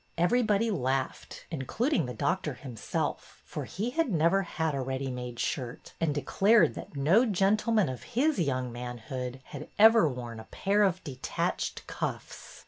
Everybody 0.17 0.71
laughed, 0.71 1.45
including 1.51 2.07
the 2.07 2.13
doctor 2.15 2.55
him 2.55 2.75
self, 2.75 3.43
for 3.45 3.65
he 3.65 3.91
had 3.91 4.11
never 4.11 4.41
had 4.41 4.73
a 4.73 4.81
ready 4.81 5.11
made 5.11 5.37
shirt, 5.39 5.93
and 6.01 6.11
declared 6.15 6.73
that 6.73 6.95
no 6.95 7.23
gentleman 7.23 7.87
of 7.87 8.01
his 8.17 8.39
young 8.39 8.71
manhood 8.71 9.41
had 9.43 9.69
ever 9.77 10.09
worn 10.09 10.39
a 10.39 10.45
pair 10.45 10.81
of 10.81 11.03
detached 11.03 11.85
cuffs. 11.85 12.59